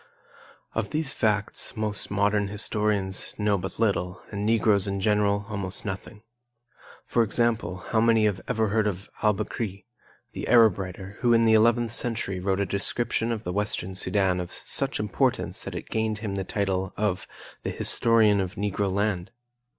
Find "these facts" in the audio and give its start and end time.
0.89-1.77